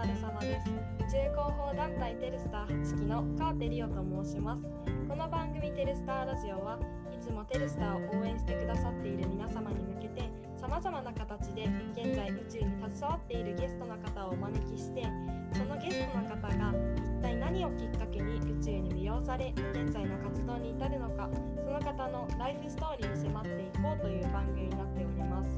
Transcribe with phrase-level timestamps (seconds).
[0.00, 0.70] 疲れ様です。
[0.70, 4.62] 宇宙広報団体テルスター8期の川手リオと申します。
[5.06, 6.78] この番組テルスターラジオは
[7.12, 15.04] いつもテルスターを応援してくださっている皆様に向けてさまざまな形で現在宇宙に携わっているゲストの方をお招きして
[15.52, 21.28] そのゲストの方が一体何をきっかけに宇宙に魅了され現在の活動に至るのか
[21.62, 25.50] その方のライフストーリーに迫っていこうという番組になっております。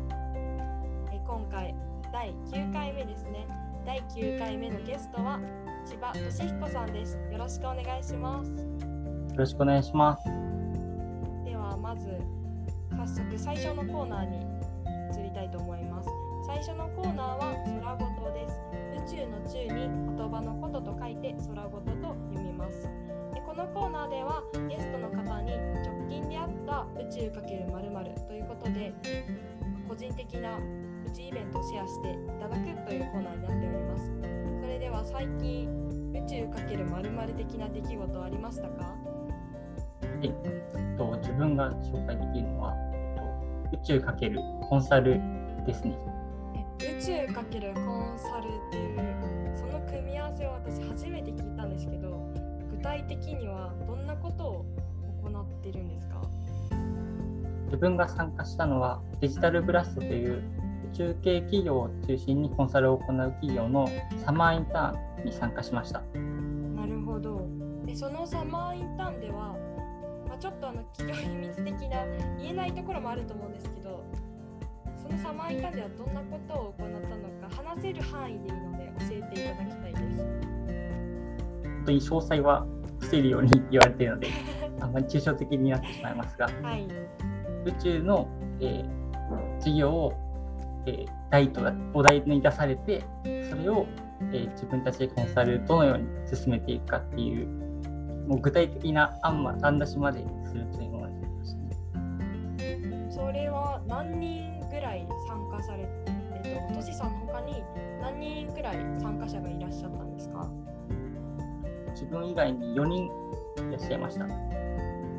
[1.13, 1.73] え今回
[2.13, 3.62] 第9回目ですね。
[3.85, 5.41] 第9回目のゲストは
[5.85, 7.19] 千葉俊彦さんです。
[7.33, 8.51] よろしくお願いします。
[8.51, 8.57] よ
[9.37, 10.25] ろしくお願いします。
[11.45, 12.07] ではまず
[12.91, 14.37] 早速最初のコーナーに
[15.19, 16.09] 移りたいと思います。
[16.47, 18.61] 最初のコーナーは空ごとです。
[19.15, 22.83] 宇宙の宙に言葉のことと書いて空ごとと読みます。
[23.35, 28.93] でこのコーナーではゲストの方に直近であった宇宙×〇〇ということで
[29.89, 30.57] 個人的な
[31.13, 34.11] 宇宙イベントをシェアしていただくというコーナーになっております。
[34.63, 35.69] それでは最近
[36.15, 38.97] 宇宙×〇〇的な出来事ありましたか？
[40.23, 40.33] えっ
[40.97, 43.15] と、自分が紹介できるのは、え
[43.69, 44.41] っと、宇宙かける
[44.71, 45.21] コンサル
[45.67, 45.99] ですね。
[46.81, 48.99] え宇宙×コンサルっていう
[49.55, 52.27] その組み合わせを私初めて聞いたんですけど
[52.71, 54.65] 具体的にはどんなことを
[55.23, 56.23] 行ってるんですか？
[57.67, 60.43] 自分が参加したのは、デジタルブラストという
[60.91, 63.89] 宇宙系企業を中心にコンサルを行う企業の
[64.25, 66.01] サマーインターンに参加しました。
[66.77, 67.47] なるほど。
[67.87, 69.57] でそのサマーインターンでは、
[70.29, 72.05] まあ、ちょっとあの企業秘密的な
[72.39, 74.05] 言えないところもあると思うんですけど
[74.97, 80.25] そのサマーインターンではどんなことを行ったのか話せる範囲でいいので教えていただきたいです。
[81.65, 82.67] 本当に詳細は
[83.01, 84.29] 伏せるように言われているので、
[84.81, 86.87] あんまり抽象的になってしまいますが、はい。
[87.65, 88.29] 宇宙の、
[88.61, 89.03] えー
[89.61, 90.13] 事業を、
[90.87, 91.63] えー題と
[91.95, 93.87] お題に出されて、それを、
[94.33, 97.47] えー自分たちでコンサルどのように進めていくかっていう、
[98.29, 103.09] もう具体的な案ま案出しまでするというものになりましたね。
[103.11, 105.89] それは何人ぐらい参加され
[106.45, 107.63] えっとトシさんの他に
[108.01, 110.49] 何人ぐらい参加者がいらっしゃったんですか？
[111.95, 113.11] 自分以外に4人い
[113.73, 114.27] らっしゃいました。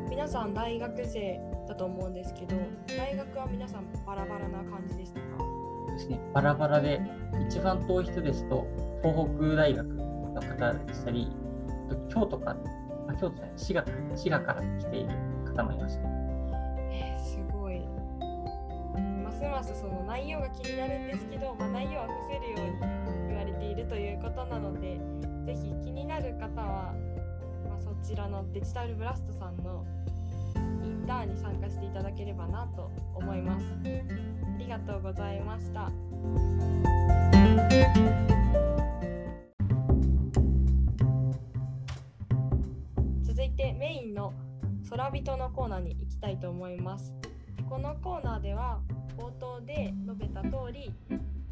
[0.09, 2.55] 皆さん大学生だと思うんですけど
[2.95, 5.52] 大学は皆さんバラバラな感じでしたか？
[5.93, 7.01] ですね、バラバラで、
[7.47, 8.67] 一番遠い人ですと、
[9.01, 11.31] 東北大学の方でしたり、
[12.09, 12.57] 京都から、
[13.07, 15.09] あ京都じゃない、滋賀滋賀から来ている
[15.45, 16.01] 方もいました。
[16.91, 17.81] えー、すごい
[19.23, 24.99] ますますその内容が気になるんですけど、まあ、内容は伏せるように言われているということなので
[25.45, 26.93] ぜひ気になる方は、
[27.67, 29.85] まあ、そちらのデジタルブラストさんの
[30.83, 33.65] インターンに参加していただければなと思います
[34.63, 35.91] りがとうございました。
[43.23, 44.33] 続いてメインの
[44.89, 47.13] 空人のコーナーに行きたいと思います。
[47.69, 48.79] このコーナーでは
[49.17, 50.93] 冒頭で述べた通り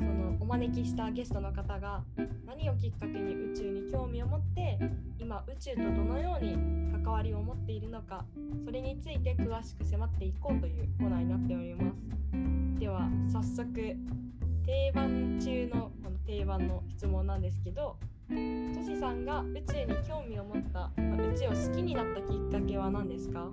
[0.02, 2.04] そのお招きしたゲストの方が
[2.46, 4.80] 何をきっかけに宇宙に興味を持って
[5.20, 6.58] 今宇宙とどのように
[7.04, 8.26] 関わりを持っているのか
[8.66, 12.80] それについて詳しく迫っていこうというコーナーになっております。
[12.80, 13.74] では早速
[14.66, 17.98] 定番中のこの定番の質問なんですけど
[18.30, 23.50] トシさんが宇宙に興味を持った、まあ宇宙を好きになったきっかけは何ですか？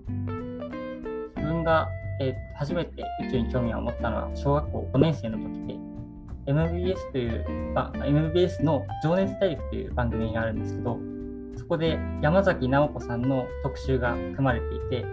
[1.36, 1.88] 自分が、
[2.20, 5.74] えー初めて宇宙に興味を持ったのは小学校5年生の時で、
[6.48, 10.98] MBS という、まあ、MBS の情熱大陸という番組があるんですけど、
[11.56, 15.04] そこで山崎直子さんの特集が組まれていて、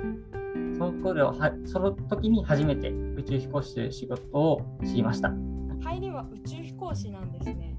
[0.78, 5.34] その頃はその時に初めて宇宙飛行士という仕事を知りました。
[5.82, 7.76] 入りは宇宙飛行士なんですね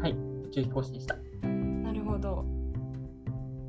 [0.00, 1.16] はい、宇宙飛行士でした。
[1.42, 2.44] なるほど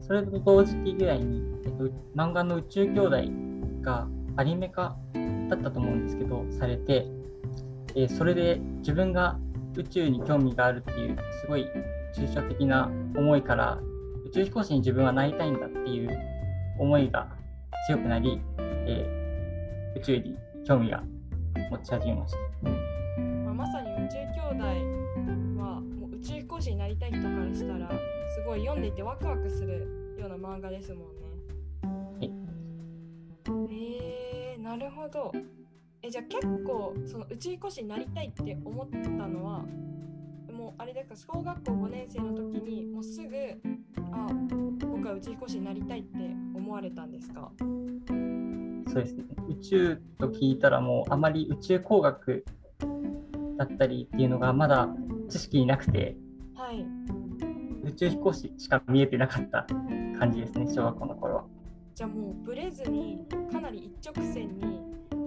[0.01, 3.17] それと同時期ぐらいに、えっと、漫画の宇宙兄弟
[3.81, 4.97] がアニメ化
[5.49, 7.07] だったと思うんですけど、されて、
[7.95, 9.37] えーそれで自分が
[9.75, 11.67] 宇宙に興味があるっていう、すごい
[12.15, 13.79] 抽象的な思いから、
[14.25, 16.09] 宇宙飛行士に自分はなりたいんだっていう
[16.77, 17.27] 思いが
[17.87, 18.41] 強くなり、
[18.87, 19.23] えー
[19.95, 20.35] 宇宙に
[20.65, 21.03] 興味が
[21.69, 22.69] 持ち始めました。
[23.45, 24.65] まあ、まさに宇宙兄弟
[25.61, 32.31] はもう宇宙飛行士になりたい人からしたらすごい読んでいてワクワクするような漫画ですもんね。
[33.71, 35.31] えー、なるほど。
[36.05, 38.97] えじゃあ結構その宇宙飛行士になりたいって思った
[39.27, 39.63] のは
[40.51, 43.35] もうあれですか小学校5年生の時にもうすぐ
[44.11, 44.27] あ
[44.85, 46.09] 僕は宇宙飛行士になりたいって
[46.53, 47.51] 思われたんですか？
[48.87, 49.23] そうですね。
[49.49, 52.45] 宇宙と聞いたらもうあまり宇宙工学
[53.57, 54.89] だったりっていうのがまだ
[55.29, 56.15] 知識なくて、
[56.53, 56.85] はい。
[57.85, 59.65] 宇宙飛行士しか見えてなかった
[60.19, 61.45] 感じですね、小学校の頃は。
[61.95, 64.81] じゃあもうブレずにかなり一直線に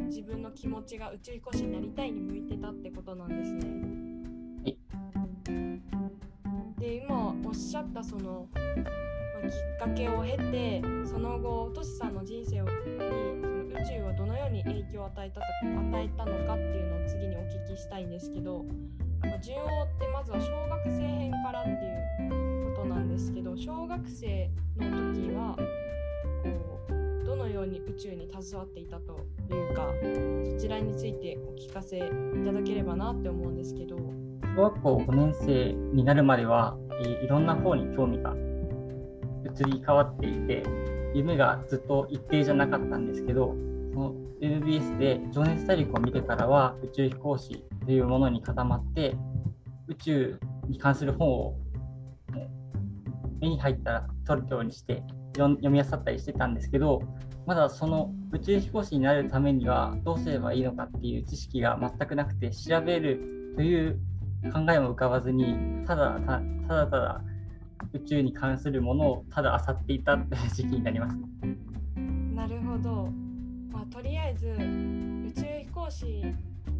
[0.07, 3.67] 自分の気持ちが宇宙飛行士になりたいに向いてたってことなんですね。
[4.65, 4.77] はい
[6.79, 12.71] で今おっしゃったその、まあきっかけを経てその後トシさんの人生にその
[13.81, 18.65] 宇宙はどのように影響を与えたと与えたのかっていうのを次にお聞きしたいんですけど、
[19.23, 25.57] まあ順を追ってまずは小学生編からっていうことなんですけど小学生の時は
[27.37, 29.93] どのように宇宙に携わっていたというか
[30.55, 32.01] そちらについてお聞かせい
[32.45, 33.97] ただければなって思うんですけど。
[34.57, 38.35] 小学校5年生になるまでは、えいろんな方に興味が
[39.45, 40.63] 移り変わっていて、
[41.15, 43.55] 夢がずっと一定じゃなかったんですけど、
[43.93, 49.15] その LBS で情熱大陸を見てからは宇宙飛行士というものに固まって、
[49.89, 51.55] 宇宙に関する本を
[53.39, 55.03] 目に入ったら取るようにして
[55.37, 57.03] 読み漁ったりしてたんですけど、
[57.47, 64.01] まだその宇宙飛行士になるためにはどうすればいいのかっていう知識が全くなくて調べるという
[64.53, 65.55] 考えも浮かばずに
[65.87, 67.21] ただたただただ
[67.93, 71.17] 宇宙に関するものをただ漁っていたという時期になります。
[72.35, 73.09] なるほど、
[73.73, 76.07] まあ、とりあえず宇宙飛行士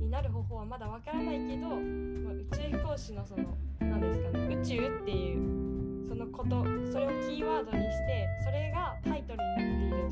[0.01, 10.06] になる方法はまだわからないけど、まあ、宇宙飛行士のその何ですかね宇宙っていうそのことそれをキーワードにしてそれがタイトルになっている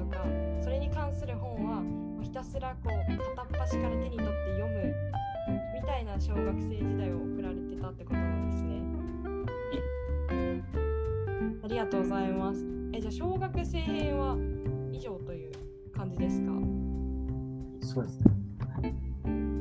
[2.65, 2.89] らこう
[3.37, 4.95] 片っ端から手に取って読む
[5.75, 8.83] みたいな小学生時代を送られてたってことなんですね。
[11.63, 12.65] ありがとうございます。
[12.95, 14.37] えじゃあ小学生編は
[14.93, 15.53] 以上という
[15.95, 16.53] 感じですか、
[17.83, 18.95] そうですね。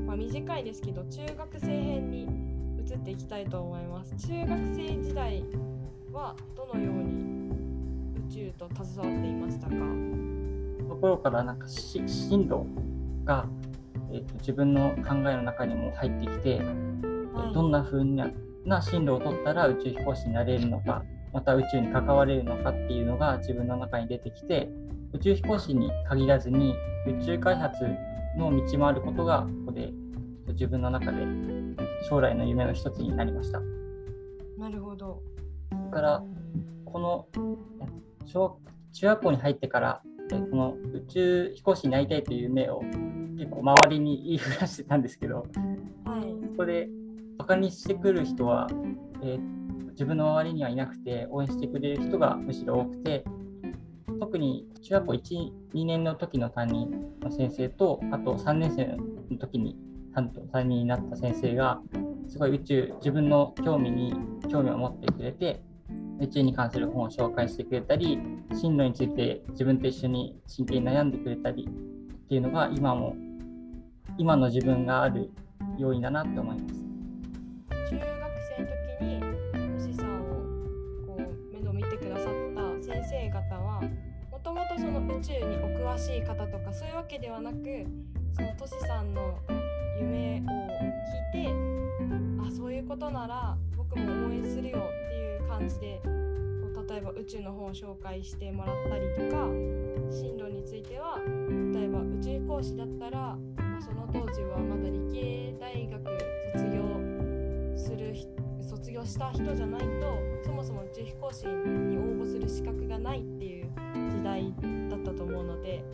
[0.05, 2.23] まあ、短いですけど中学生編に
[2.79, 5.43] 移っていきたいと思います中学生時代
[6.11, 7.51] はどのように
[8.29, 9.73] 宇宙と携わっていましたか？
[10.87, 12.65] ところからなんかし進路
[13.23, 13.47] が、
[14.11, 16.93] えーと自分の考えの中にも入ってきて、はい
[17.53, 18.29] どんな風な
[18.65, 21.03] な進路を取ったら宇宙飛行士になれるのか
[21.33, 24.69] また宇宙に関われるのかっていうのが自分の中に出てきて
[25.13, 26.73] 宇宙飛行士に限らずに
[27.07, 27.83] 宇宙開発
[28.37, 29.91] の道もあることがここで
[30.49, 31.25] 自分の中で
[32.07, 33.61] 将来の夢の一つになりました。
[34.57, 35.21] なるほど
[35.69, 36.23] それから
[36.85, 37.27] この
[37.81, 37.87] え
[38.25, 38.57] 小学
[38.93, 40.01] 中学校に入ってから
[40.33, 42.81] えこの宇宙飛行士になりたいという夢を
[43.37, 45.45] 結構周りに言いふらしてたんですけど
[46.05, 46.47] はい。
[46.49, 46.89] そこで
[47.37, 48.67] バカにしてくる人は、
[49.21, 49.63] えー
[49.93, 53.23] 自分の周りにはいなくて応援してくれる人がむしろ多くて
[54.19, 56.91] 特に中学校12年の時の担任
[57.21, 58.97] の先生とあと3年生
[59.31, 59.77] の時に
[60.13, 61.79] 担当担任になった先生が
[62.27, 64.13] すごい宇宙自分の興味に
[64.49, 65.61] 興味を持ってくれて
[66.19, 68.19] 宇宙に関する本を紹介してくれたり
[68.53, 73.15] 進路について自分と一緒に真剣に悩んでくれたりっていうのが今も
[74.17, 75.31] 今の自分がある
[75.77, 76.83] 要因だなって思います。
[77.89, 78.03] 中学
[78.57, 78.69] 生の
[78.99, 79.21] 時に
[79.85, 80.23] 星さんを
[81.07, 83.81] こう面倒見てくださった先生方は
[84.31, 87.57] もともとその宇宙にお詳しい方とかそういうわけではなく
[88.35, 89.39] そのトシさんの
[89.99, 90.73] 夢を
[91.33, 95.12] 聞いてあそういうことなら僕も応援するよって
[95.63, 96.01] 感じで
[96.89, 99.47] 例えば宇宙の本を紹介してもらったりとか
[100.11, 101.17] 進路については
[101.73, 103.37] 例えば宇宙飛行士だったら、ま
[103.77, 106.03] あ、その当時はまだ理系大学
[106.53, 108.13] 卒業する
[108.61, 109.87] 卒業した人じゃないと
[110.43, 113.71] そもそも宇宙飛行士に応募する資格がないっていう
[114.11, 114.53] 時代
[114.89, 115.85] だったと思うので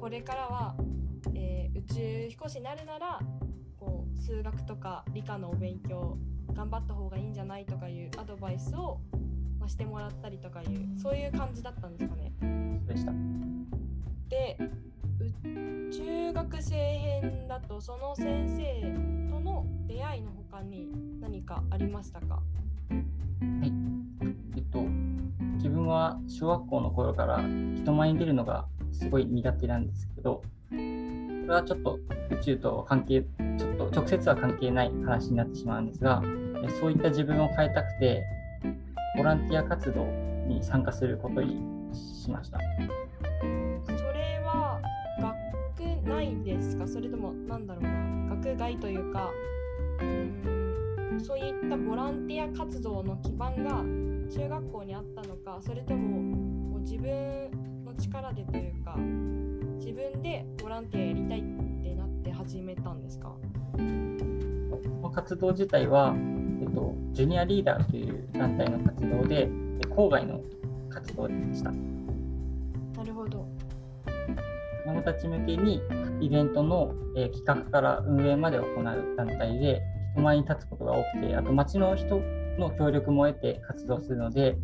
[0.00, 0.76] これからは、
[1.34, 3.20] えー宇宙飛行士になるなら
[3.78, 6.16] こう数学とか理科のお勉強
[6.56, 8.98] 頑張った方がいいんじゃないとかいうアドバイスを、
[9.60, 12.32] まあ、してもらったりとかいうそういう感じだったんですかね。
[12.86, 13.12] でした。
[14.28, 20.88] でう中学生編だとその先生との出会いの他に
[21.20, 22.42] 何かありましたか？
[23.50, 24.80] えっと、
[25.56, 31.98] 自分は小学校の頃から人前に出るのがすごい苦手なんですけど、これはちょっと
[32.30, 36.28] 宇宙と関係、ちょっと直接は関係ない話になってしまうんですが、え
[36.80, 38.24] そういった自分を変えたくて、
[39.16, 40.04] ボランティア活動
[40.46, 41.56] に参加することに
[41.94, 42.58] しました。
[42.58, 44.80] それは
[45.20, 46.86] 学内ですか？
[46.86, 48.36] それともなんだろうな？
[48.36, 49.30] 学外というか
[50.00, 53.82] うーんそういったボランティア活動の基盤が
[54.30, 57.50] 中学校にあったのかそれとももう自分
[57.84, 58.96] の力でというか
[59.78, 61.42] 自分でボランティアやりたいっ
[61.82, 63.34] てなって始めたんですか？
[63.72, 63.80] こ
[65.02, 66.14] の活動自体は、
[66.76, 69.48] と、ジュニアリーダーという団体の活動で、
[69.96, 70.42] 郊外の
[70.90, 71.70] 活動でした。
[71.70, 71.78] な
[73.04, 73.48] るほど。
[74.84, 75.80] 子どもたち向けに
[76.20, 78.84] イベントの、え企画から運営まで行う
[79.16, 79.80] 団体で、
[80.14, 82.20] 人前に立つことが多くて、あと町の人
[82.58, 84.56] の協力も得て活動するので、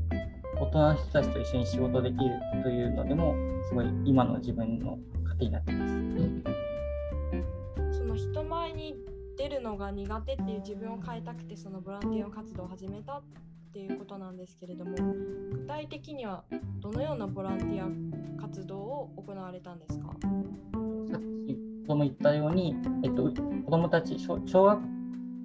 [0.60, 2.30] 大人の人たちと一緒に仕事できる
[2.62, 3.34] というのでも、
[3.68, 5.94] すごい今の自分の糧になってます。
[7.98, 8.96] その人前に
[9.36, 13.22] 出るのが苦手っていう自分を変えたくてそのボランティア活動を始めたっ
[13.72, 14.94] ていうことなんですけれども
[15.52, 16.44] 具体的には
[16.80, 20.08] どのようなボランティア活動を行われたんですか？
[21.10, 24.80] さっき子も言ったように、えっと、子どもたち小学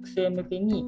[0.04, 0.84] 生向けに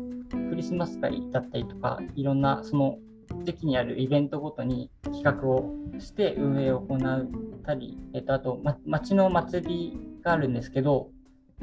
[0.50, 2.98] クリスマス会だったりとかいろんなその
[3.44, 7.28] 時期にあるイベントごとに企画をして運営を行っ
[7.64, 11.10] たり、えっと、あと、ま、町の祭りがあるんですけど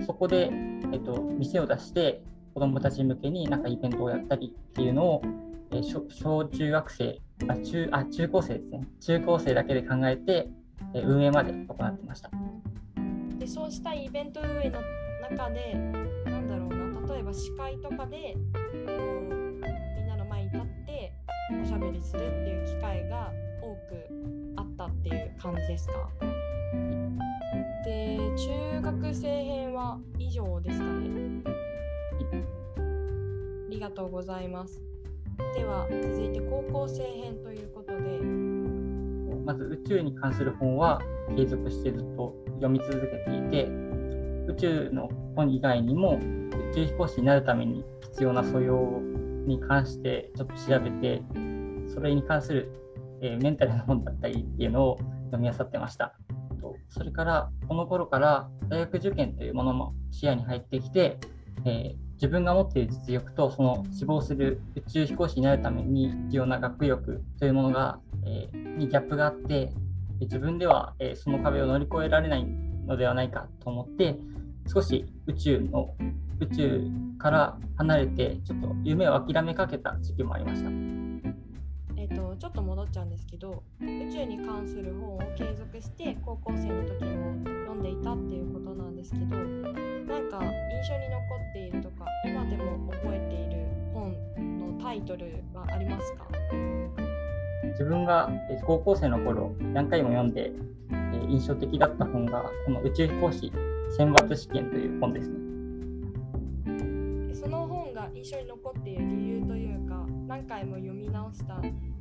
[0.06, 0.50] そこで、
[0.94, 2.22] えっと、店を出して
[2.54, 5.22] 子どもたち向けになんかイベントをやったりっていうのを、
[5.72, 8.88] え小小中学生あ中あ中高生ですね。
[9.00, 10.50] 中高生だけで考えて、
[10.94, 12.32] え運営まで行ってました。
[13.38, 14.80] でそうしたイベント運営の
[15.30, 15.74] 中で
[16.26, 18.36] なんだろうな例えば司会とかで
[18.74, 21.14] みんなの前に立って
[21.62, 24.08] おしゃべりするっていう機会が多く
[24.56, 26.10] あったっていう感じですか？
[27.84, 31.44] で中学生編は以上ですかね。
[32.78, 34.82] ありがとうございます。
[35.56, 38.58] では続いて高校生編ということで。
[39.48, 41.02] まず宇宙に関する本は
[41.38, 43.64] 継続してずっと読み続けていて
[44.52, 46.20] 宇宙の本以外にも
[46.72, 49.02] 宇宙飛行士になるために必要な素養
[49.46, 51.22] に関してちょっと調べて
[51.94, 52.74] それに関する、
[53.22, 54.98] えー、メンタルの本だったりっていうのを
[55.32, 56.14] 読み漁ってました。
[56.90, 61.18] それからこの頃から大学受験というものも視野に入ってきて、
[61.66, 69.72] えー、自分が持っている実力とその志望する宇宙飛行士になるために必要な学力というものが、えー、にギャップがあって
[70.22, 72.46] 自分では、えー、その壁を乗り越えられない
[72.88, 74.18] のではないかと思って
[74.74, 75.96] 少し宇宙の
[76.40, 76.82] 宇宙
[77.18, 81.07] から離れてちょっと夢を諦めかけた時期もありました。
[82.10, 94.16] えーと、ちょっと戻っちゃうんですけど宇宙に関する本を継続して高校生の時も読んでいたっていうことなんですけどなんか印象に残っているとか今でも覚えている本
[94.60, 96.28] のタイトルはありますか？
[97.72, 98.32] 自分が
[98.66, 100.52] 高校生の頃何回も読んで
[101.28, 103.52] 印象的だった本がこの宇宙飛行士
[103.98, 105.36] 選抜試験という本ですね。
[107.34, 109.37] その本が印象に残っている理由
[110.28, 111.56] 何回も読み直した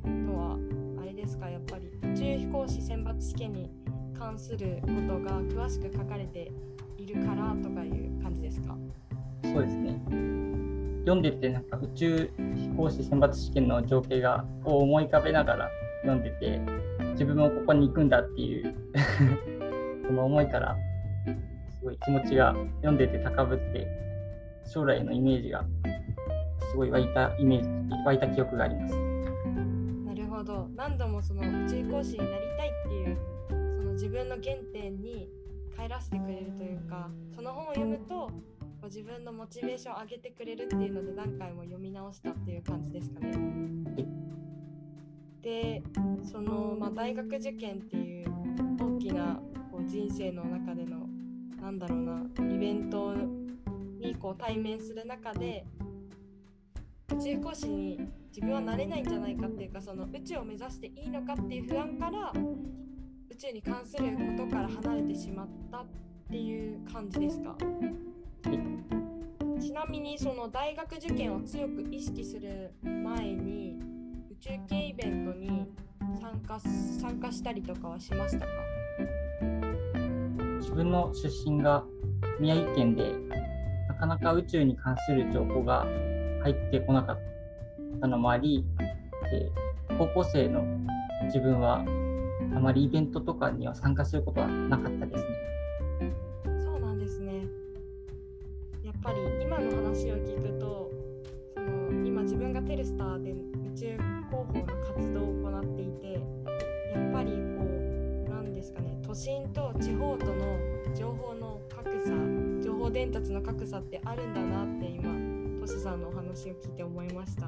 [0.05, 0.57] のは
[1.01, 3.71] あれですかやっぱり宇宙飛行士選抜試験に
[4.17, 6.51] 関することが詳しく書かれて
[6.97, 8.75] いるからとかいう感じですか？
[9.43, 9.99] そうですね。
[11.05, 15.69] 読んでてなんか宇宙飛行士選抜試験の情景がこう思い浮かべながら
[16.03, 16.59] 読んでて
[17.11, 18.75] 自分もここに行くんだっていう
[20.05, 20.75] その思いから
[21.79, 23.87] すごい気持ちが読んでて高ぶって
[24.65, 25.63] 将来のイメージが
[26.71, 29.17] すごい湧いたイメージ湧いた記憶があります。
[30.47, 33.17] ど何度もその宇宙飛行士になりたいっていう
[33.75, 35.29] その自分の原点に
[35.75, 38.31] 帰らせてくれるというかその本を読むと
[38.85, 43.33] 自分のモチベーションを上げてくれるっていうので何回も読み直したっていう感じですかね。
[45.41, 45.83] で
[46.23, 48.27] その、まあ、大学受験っていう
[48.79, 49.39] 大きな
[49.71, 51.07] こう人生の中での
[51.61, 52.21] なんだろうな
[52.53, 55.65] イベントにこう対面する中で
[57.13, 57.99] 宇宙飛行士に
[58.35, 62.33] 自分はなれないんじゃないかっていうかその宇宙を目指していいのかっていう不安から
[63.29, 65.85] 宇宙に関することから離れてしまったっ
[66.29, 67.55] ていう感じですか？
[69.59, 73.79] ちなみにその大学受験を強く意識する前に
[74.31, 75.65] 宇宙系イベントに
[76.19, 78.51] 参加参加したりとかはしましたか？
[80.59, 81.83] 自分の出身が
[82.39, 83.13] 宮城県で
[83.87, 85.85] なかなか宇宙に関する情報が
[86.41, 87.19] 入ってこなかっ
[88.01, 88.65] たのもあり、
[89.31, 89.51] で
[89.97, 90.63] 高校生の
[91.25, 91.85] 自分は
[92.55, 95.29] あまりイベントとかには参加することはなかったですね。
[96.63, 97.45] そうなんですね。
[98.83, 100.91] やっぱり今の話を聞くと、
[101.55, 103.35] その今自分がテルスターで宇
[103.75, 103.99] 宙広
[104.31, 104.65] 報の
[104.95, 106.19] 活動を行っていて、や
[107.09, 107.65] っぱりこ
[108.27, 110.57] うなんですかね、都心と地方との
[110.95, 112.11] 情報の格差、
[112.63, 115.26] 情報伝達の格差ってあるんだなって今
[115.67, 117.47] 星さんのお話を聞いて思いました。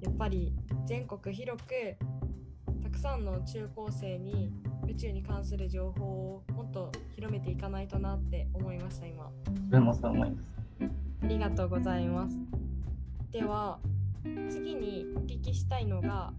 [0.00, 0.52] やっぱり
[0.86, 1.70] 全国広く
[2.82, 4.52] たくさんの中高生に
[4.88, 9.30] 宇宙に関する情報をもっと広めていかないとなって思いました今。
[9.50, 10.44] 自分もそう思います。
[11.22, 12.36] ありがとうございます。
[13.30, 13.78] では
[14.48, 16.32] 次にお聞きしたいのが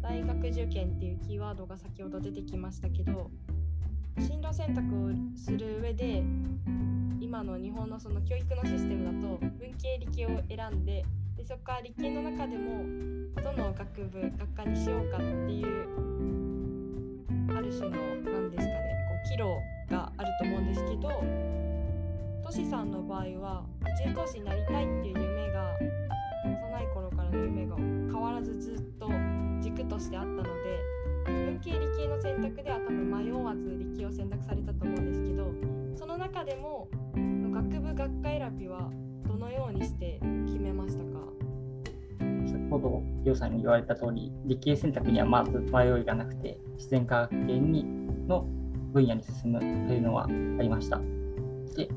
[0.00, 3.30] 大学受験っていうキーワードが先ほど出てきましたけど
[4.18, 6.22] 進路選択をする上で
[7.20, 11.04] 今の日本のその教育のシステムだと文系理系を選んで
[11.36, 12.84] でそこから理系の中でも
[13.42, 15.66] どの学部学科にしようかっていう
[17.56, 19.44] ある種の何ですかねこう岐路
[19.90, 21.08] があると思うんですけど
[22.42, 25.72] トシさんの場合は宇宙飛行士になりたいっていう夢が
[26.44, 29.10] 幼い頃からの夢が変わらずずっと
[29.60, 30.50] 軸としてあったので
[31.26, 35.52] 文系理系の選択では多分迷わず理系を選択されたと思うんですけど
[35.96, 38.90] その中でも学部学科選びは
[39.26, 41.20] どのようにして決めましたか？
[42.46, 47.84] 先ほどりょうさんに言われた通り理系選択にはまず迷いがなくて自然科学系に
[48.28, 48.46] の
[48.92, 50.28] 分野に進むというのはあ
[50.62, 51.00] りました。
[51.76, 51.88] で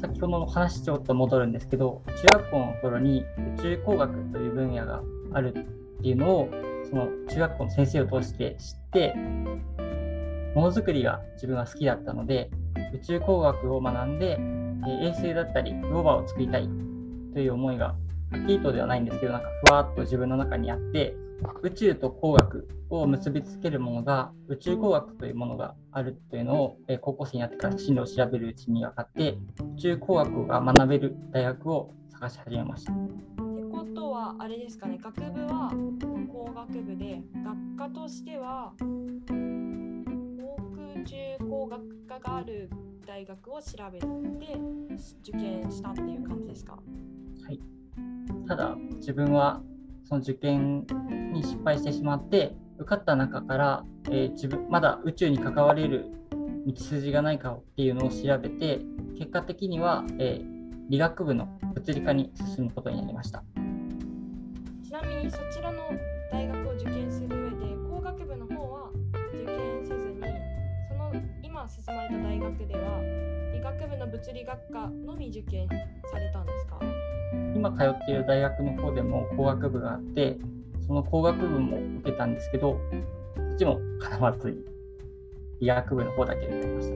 [0.00, 3.24] 先ほどの話ちょっと戻るんですけど中学校の頃に
[3.58, 5.02] 宇宙工学という分野が
[5.32, 6.48] あるっていうのを
[6.90, 9.14] その中学校の先生を通して知って
[10.54, 12.50] ものづくりが自分は好きだったので
[12.92, 14.38] 宇宙工学を学んで
[14.86, 16.68] え衛星だったりローバーを作りたい
[17.32, 21.14] という思いがはっきりとではないんですけどなんかふわっと自分の中にあって
[21.62, 29.38] 宇宙と工学を結びつけるものが宇宙工学というものがあるというのを、え高校生になってから進路を調べるうちに分かって
[29.76, 33.49] 宇宙工学が学べる大学を探し始めました。
[34.00, 34.98] ことはあれですかね。
[34.98, 35.70] 学部は
[36.32, 41.16] 工学部で学科としては航空中
[41.50, 42.70] 工学科がある
[43.06, 44.06] 大学を調べて
[45.20, 46.78] 受験したっていう感じですか？
[47.44, 47.60] はい。
[48.48, 49.60] ただ自分は
[50.04, 50.86] その受験
[51.34, 56.06] に失敗してしまって受かった中から、えー、自分まだ宇宙に関われる
[56.66, 58.80] 道筋がないかっていうのを調べて
[59.18, 63.44] 結果的には、えー、理学部の物理科に進むことになりました。
[65.02, 65.90] なみにそちらの
[66.30, 67.56] 大学を受験する上で
[67.88, 68.90] 工学部の方は
[69.32, 70.20] 受験せずに
[70.88, 73.00] その今進まれた大学では
[73.52, 76.80] 理学部の物理学科のみ受験されたんですか？
[77.54, 80.38] 今通っている大学の方でも工学部があって
[80.86, 82.80] その工学部も受けたんですけど
[83.36, 84.64] そっちもかなわずに
[85.60, 86.94] 理学部の方だけ受けました。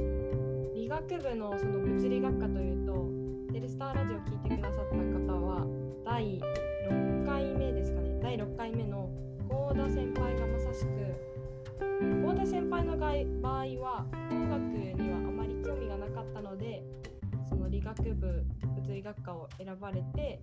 [0.75, 3.09] 理学部のその物理学科というと
[3.53, 4.95] テレスターラジオを聞いてくださった
[5.33, 5.67] 方は
[6.05, 7.04] 第6回目ですかね
[8.25, 9.11] 第6回目の
[9.51, 10.89] 幸田先輩がまさしく
[12.01, 14.63] 幸田先輩の場合は工学
[14.99, 16.83] にはあまり興味がなかったので
[17.47, 20.41] その理学部物理学科を選ばれて、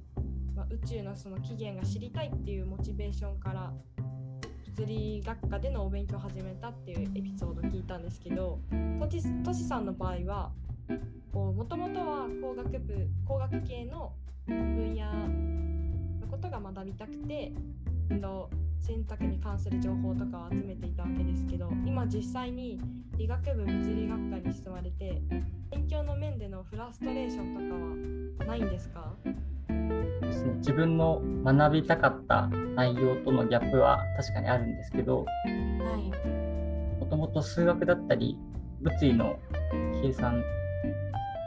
[0.55, 3.73] まあ、宇宙のその起源が知りたいっていうモチベーションから
[4.75, 8.59] 物理学科でのお勉強を始めたっていうエピソードを聞いたんですけど
[9.43, 10.51] としさんの場合は
[11.33, 14.13] もともとは工学部工学系の
[14.45, 15.60] 分野
[16.41, 17.51] ことが学びたくて
[18.09, 18.49] 運動
[18.79, 22.79] 選択に関する情報とかを集めていたわけですけど今実際に
[23.17, 25.21] 理学部物理学科に進まれて
[25.69, 29.13] 勉強の面でのフラストレーションとかはないんですか？
[30.57, 35.25] 自分の学びたかった内容とのギャップは確かにあるんですけど
[36.99, 38.37] もともと数学だったり
[38.81, 39.37] 物理の
[40.01, 40.41] 計算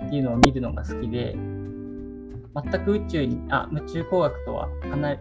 [0.07, 1.35] っていうのを見るのが好きで
[2.55, 4.69] 全く宇宙にあ宇宙工学とは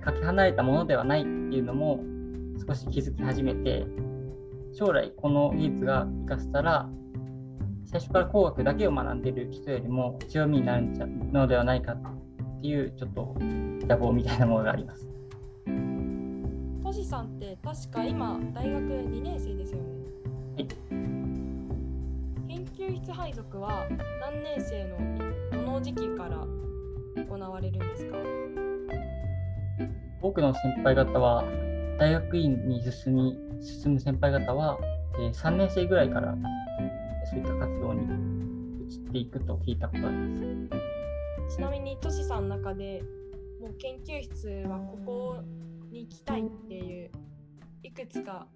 [0.02, 2.00] かけ離れたものではないっていうのも
[2.68, 3.86] 少し気づき始めて
[4.74, 6.90] 将来この技術が生かせたら
[7.86, 10.88] 最初から工学だけを学んでる人よりも強みになる
[11.32, 15.08] のではないかっていうちょっと野望みたいなものがあります。
[16.84, 19.86] トシさんって確か今大学2年生ですよね。
[20.56, 20.68] はい。
[22.48, 23.88] 研究室配属は
[24.22, 26.46] 何年生のどの時期から
[30.24, 31.44] 多くの先輩方は
[32.00, 34.80] 大学院に進み進む先輩方は、
[35.20, 36.36] えー、3年生ぐらいから
[37.30, 38.08] そういった活動に
[38.90, 40.38] 移っていくと聞いたことありま
[41.50, 41.56] す。
[41.58, 43.04] ちなみにトシさんの中で
[43.62, 45.38] もう研究室はここ
[45.92, 47.12] に行きたいっていう
[47.84, 48.48] いくつか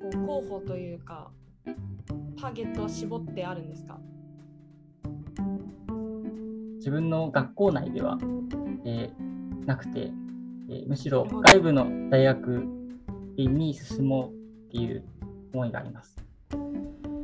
[0.00, 1.30] こう候補というか
[2.40, 3.98] ターゲットを絞ってあるんですか？
[6.78, 8.18] 自分の学校内では、
[8.84, 10.10] えー、なくて、
[10.72, 12.64] えー、むしろ外部の大学
[13.36, 15.04] に進もうっていう
[15.52, 16.16] 思いがあります。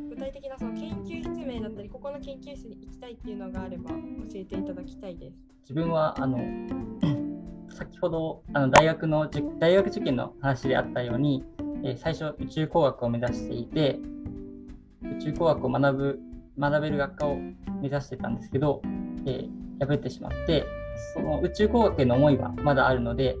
[0.09, 3.95] 具体的なその研究室名だったり、ここの研究室に行きたいっていうのがあれば教
[4.35, 5.37] えていただきたいです。
[5.61, 6.37] 自分はあの
[7.69, 9.27] 先ほどあの大学の
[9.59, 11.43] 大学受験の話であったように、
[11.83, 13.99] えー、最初宇宙工学を目指していて
[15.17, 16.19] 宇宙工学を学ぶ
[16.59, 18.81] 学べる学科を目指してたんですけど、
[19.25, 20.65] えー、破ってしまって
[21.13, 23.35] その宇宙工学への思いはまだあるので、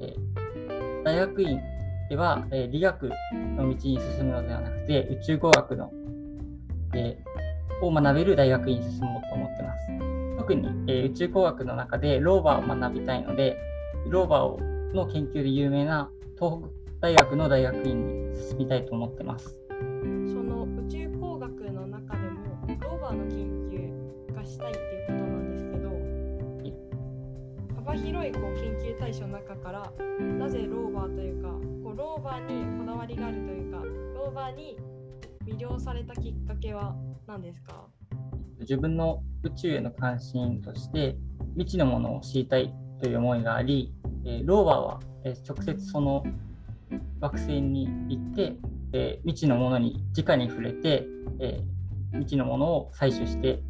[0.00, 1.60] えー、大学院
[2.08, 3.10] では、えー、理学
[3.56, 5.92] の道に進むのではなくて、宇宙工学の、
[6.94, 9.88] えー、を学べる大学院に進もうと思ってます。
[10.38, 13.56] 特に、えー、宇宙工学の中でローバーを学びたいので、
[14.08, 14.60] ローバーを
[14.94, 16.68] の研究で有名な東北
[17.00, 19.56] 大学の大学院に進みたいと思ってます。
[19.80, 25.03] その宇宙工学の中でもローバーの研究がしたいっていう、
[27.96, 29.92] 広いこう研究対象の中から
[30.38, 31.48] なぜローバーというか
[31.82, 33.78] こうローバーにこだわりがあるというか
[34.14, 34.76] ローバーに
[35.46, 37.86] 魅了されたきっかけは何ですか？
[38.60, 41.16] 自分の宇宙への関心として
[41.56, 43.92] 未知のものを知りたいという思いがあり、
[44.24, 46.24] え、ローバーは、え直接その
[47.20, 48.56] 惑星に行って、
[48.92, 51.06] え、未知のものに直に触れて、
[51.40, 51.60] え、
[52.12, 53.60] 未知のものを採取して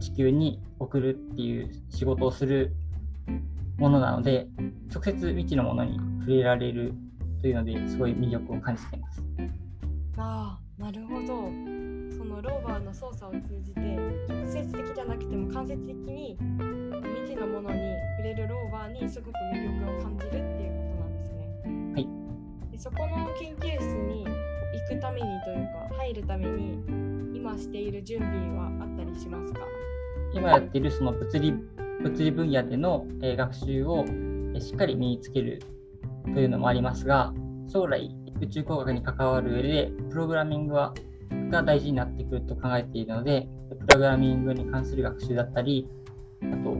[0.00, 2.74] 地球に送るっていう仕事をする
[3.78, 4.46] ものなので
[4.92, 6.92] 直接未知のものに触れられる
[7.40, 9.22] というのですごい魅力を感じています。
[10.18, 11.26] ああなるほど
[12.16, 13.80] そのローバーの操作を通じて
[14.28, 17.76] 直接的じゃなくても間接的に未知のものに
[18.18, 21.92] 触れるローバーにすごく魅力を感じるっていうことなんですね。
[21.94, 22.08] はい
[22.72, 29.60] でそこの研究室に行くためにというか入るために今している準備はあったりしますか？
[30.34, 31.54] 今やっているその物理
[32.02, 34.04] 物理分野での、え学習を、
[34.54, 35.62] えしっかり身につける
[36.34, 37.32] というのもありますが
[37.68, 38.10] 将来
[38.40, 40.94] 宇宙工学に関わる上でプログラミングは
[41.50, 43.48] が大事になってくると考えているので
[43.86, 45.88] プログラミングに関する学習だったり
[46.42, 46.72] あと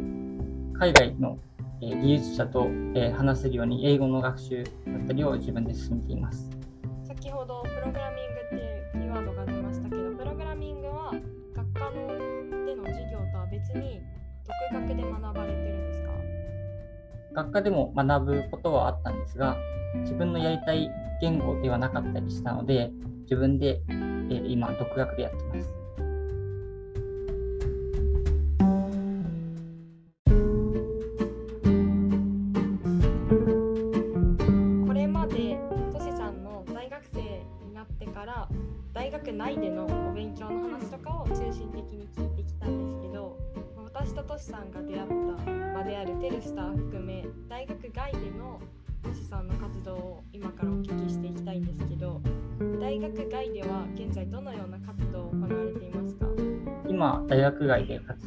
[0.79, 1.39] 海外の
[1.81, 2.69] 技術者と
[3.17, 4.71] 話せるように英語の学習だ
[5.03, 6.51] ったりを自分で進めています。
[7.07, 7.60] 先ほど
[17.41, 19.57] 学科でも学ぶことはあったんですが、
[20.03, 22.91] 自分のやりたい言語ではなかったりしたので、
[23.23, 23.81] 自分で、
[24.31, 25.80] え今、独学でやってます。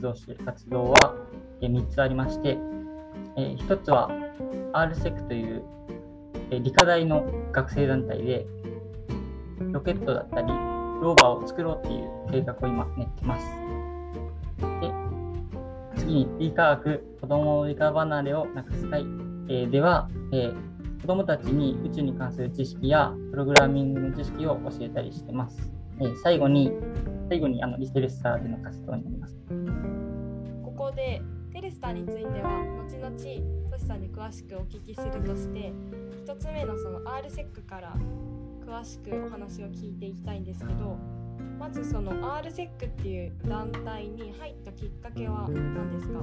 [0.04, 1.16] 動している活動は
[1.62, 2.58] 3つありまして、
[3.38, 4.10] え1つは
[4.74, 5.64] RSEC という
[6.52, 8.46] 理科大の学生団体で
[9.72, 13.46] ロケットだったりローバーを作ろうっていう計画を今練ってます。
[14.82, 14.92] で
[16.00, 19.06] 次に理科学子どもの理科離れをなくす会、
[19.48, 20.52] え、では、え、
[21.02, 25.72] 子どもたちに宇宙に関する知識やプログラミングの知識を教えたりしてます。
[26.00, 26.72] えー、最後に、
[27.30, 29.38] 最後にあのリステレスターでの活動になります。
[30.64, 31.22] ここで
[31.54, 33.16] テレスターについては後々
[33.72, 35.72] トシさんに詳しくお聞きするとして
[36.26, 37.96] 1つ目のその RSEC から
[38.66, 40.98] 詳しくお話を聞いていきたいんですけど
[41.60, 46.20] まずその RSEC っていう団体に入ったきっかけは何ですか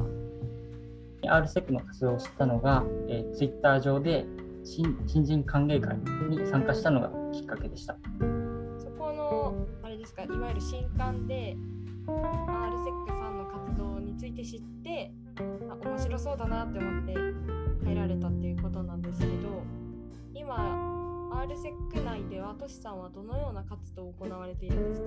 [1.22, 4.26] ？RSEC の活動を知ったのが、えー、Twitter 上で
[4.64, 5.96] 新新人歓迎会
[6.28, 7.96] に参加したのがきっかけでした。
[9.82, 11.56] あれですかいわゆる新刊で
[12.06, 15.12] RSEC さんの活動について知って
[15.68, 17.14] あ面白そうだなって思って
[17.84, 19.32] 入られたっていうことなんですけど
[20.34, 25.06] 今 RSEC 内ではトシさんはどのような活動を行われているんですか？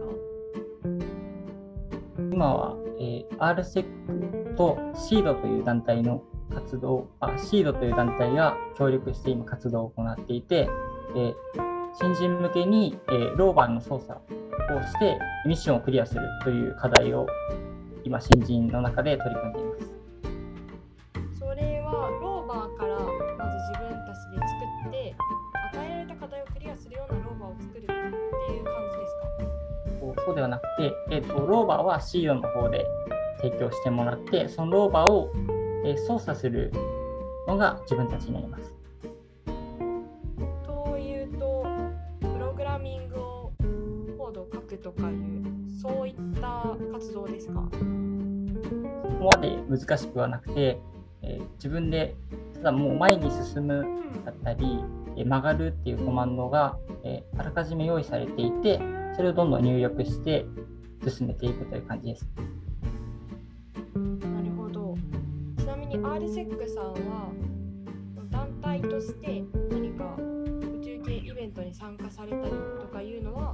[2.32, 10.67] 今は、えー、RSEC と SEED という団体の活動あ SEED という団体が協力して今活動を行っていて、
[11.15, 17.27] えー、新人向けに、えー、ローバーの操作をしてミッションをクリアするという課題を
[18.03, 19.93] 今新人の中で取り組んでいます。
[30.25, 32.86] そうではなくて、えーと、ローバーはシードの方で
[33.41, 35.32] 提供してもらって、そのローバーを、
[35.86, 36.71] えー、操作する
[37.47, 38.83] のが自分たちになります。
[49.23, 50.77] こまで難しくはなくて、
[51.21, 52.15] えー、自分で
[52.55, 53.86] ただもう前に進む
[54.25, 54.83] だったり、
[55.15, 58.79] え曲がるっていうコマンドが、えあらかじめ用意されていて、
[59.15, 60.45] それをどんどん入力して
[61.07, 62.27] 進めていくという感じです。
[63.95, 64.95] なるほど。
[65.57, 67.31] ちなみに RSEC さんは
[68.29, 73.53] 団体として何か宇宙系イベントに参加されたりとかいうのは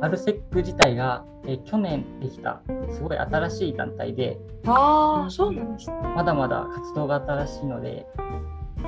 [0.00, 5.96] RSEC 自体が、えー去年できたすごい新しい団体で、ああ、そうなんですね。
[6.14, 8.06] まだまだ活動が新しいので、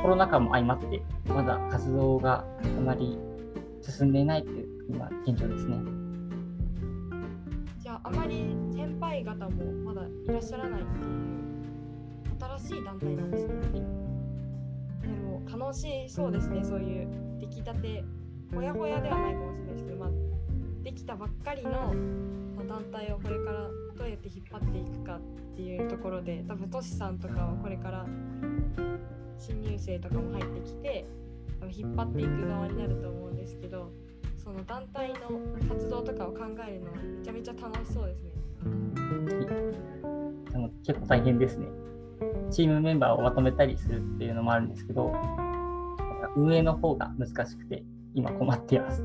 [0.03, 3.19] コロナ禍も相まって、まだ活動があまり
[3.81, 5.79] 進んでいないという今、現状ですね。
[7.79, 11.11] じゃあ、あまり先輩方もまだいらっしゃらないっていう
[12.59, 13.55] 新しい団体なんですね。
[15.03, 17.09] でも楽しそうですね、そういう
[17.41, 18.05] 出来たて、
[18.55, 20.11] ほやほやではないかもしれないですけど、まあ、
[20.83, 21.95] できたばっかりの
[22.69, 25.21] 団体をこれからどうやって引っ張っていくかっ
[25.57, 28.07] ていうところで、多分トシさんとかはこれから
[29.39, 31.07] 新入生とかも入ってきて、
[31.71, 33.91] 引っ張っていく側になると思うんですけど、
[34.43, 35.17] その団体の
[35.69, 38.31] 活動とかを考えるのめちゃめちゃ楽しそうですね。
[40.51, 41.67] でも結構大変ですね。
[42.51, 45.13] チームメンバーをまとめたりするっていうのもあるんですけど、
[46.37, 49.03] 運営の方が難しくて、今困っています。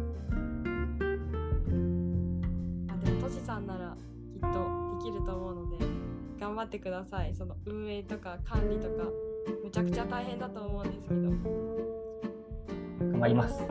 [6.66, 9.04] 張ってくださいその運営とか管理とか
[9.64, 11.16] むちゃくちゃ大変だと思うんですけど
[13.12, 13.60] 頑張ります。
[13.60, 13.66] で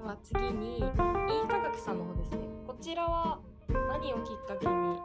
[0.00, 0.82] は次に e
[1.48, 3.38] 科学さんの方ですねこちらは
[3.68, 4.96] 何をきっかけに e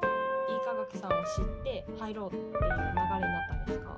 [0.66, 3.98] 科学さんを知って入ろうっていう流れになったんですか？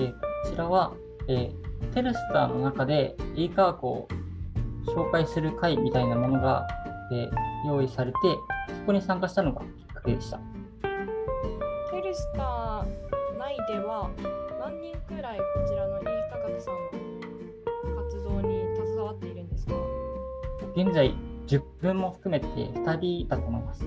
[0.00, 0.18] えーこ
[0.50, 0.92] ちらは、
[1.28, 4.08] えーテルスターの中で e 科学を
[4.86, 6.66] 紹介する会みたいなものが、
[7.12, 7.30] えー
[7.66, 8.18] 用意されて、
[8.68, 10.38] そこに参加したのがきっかけでした。
[12.18, 14.10] スター内では
[14.58, 16.74] 何人くらいこちらの e 科学さん
[17.94, 19.74] の活動に携わっているんですか？
[20.74, 21.14] 現在、
[21.46, 23.84] 10分も含めて2人だと思います。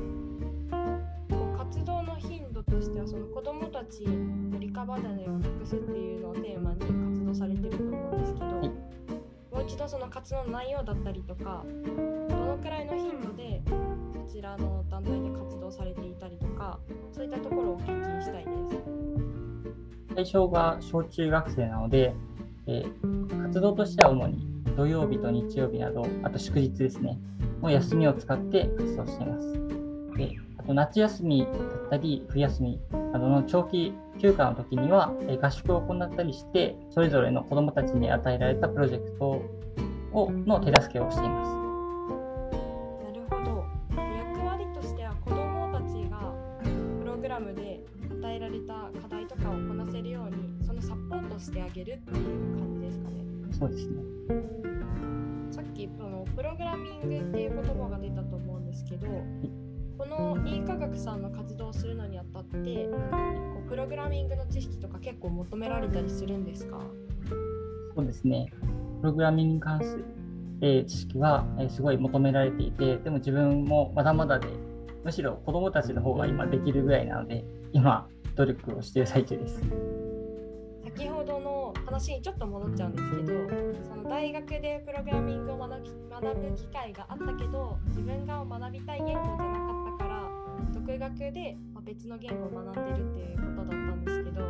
[1.58, 8.70] 活動の頻度としてはその子どもたちのリカバ離れをなくすっていうのをテーマに活動されてると思うんですけど、い
[9.52, 11.66] もう一度その活動の内容だったりとか
[12.30, 13.74] どのくらいの頻度でこ
[14.32, 16.80] ちらの団体で活動されていたりとか
[17.12, 18.01] そういったところをお聞。
[20.16, 22.14] 対象が小中学生なので、
[22.68, 23.22] えー
[23.52, 24.48] 活動としては主に
[24.78, 27.20] 土曜日と日曜日など、あと祝日ですね、
[27.62, 29.54] の休みを使って活動しています。
[30.18, 32.80] であと夏休みだったり、冬休み
[33.12, 39.44] などの長期休暇の時には、え合宿を行ったりして、それぞれの子どもたちに与えられたプロジェクト
[40.14, 41.61] をの手助けをしています。
[61.02, 66.80] さんの活動をするのにあたってこうプログラミングの知識とか結構求められたりするんですか？
[67.96, 68.52] そうですね。
[69.02, 70.06] プログラミングに関する、
[70.62, 74.48] えー知識は、えーすごい求められていて、でも自分もまだまだで、
[75.04, 79.62] むしろ子どもたちの方が今できるぐらいなので、今、努力をしている最中です。
[80.84, 83.34] 先ほどの話にちょっと戻っちゃうんですけど
[83.90, 90.21] その大学でプログラミングを学ぶ機会があったけど自分が学びたい言語じゃなかったから
[90.74, 94.42] 独学でまあ別の言語を学んでるっていうことだったんですけど